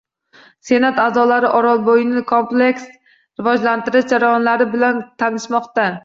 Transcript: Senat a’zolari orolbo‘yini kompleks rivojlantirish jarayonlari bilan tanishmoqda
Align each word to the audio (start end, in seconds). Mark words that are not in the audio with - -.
Senat 0.67 0.99
a’zolari 1.01 1.49
orolbo‘yini 1.57 2.23
kompleks 2.31 2.87
rivojlantirish 3.41 4.07
jarayonlari 4.13 4.67
bilan 4.77 4.97
tanishmoqda 5.25 5.87